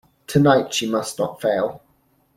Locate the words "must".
0.89-1.19